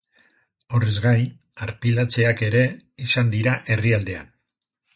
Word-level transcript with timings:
Horrez 0.77 0.93
gain, 1.03 1.27
arpilatzeak 1.65 2.41
ere 2.49 2.63
izan 3.09 3.29
dira 3.37 3.57
herrialdean. 3.75 4.37